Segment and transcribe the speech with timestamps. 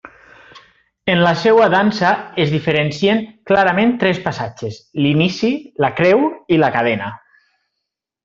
[1.15, 2.13] En la seva dansa
[2.45, 5.53] es diferencien clarament tres passatges: l'inici,
[5.87, 6.25] la creu
[6.57, 7.11] i la cadena.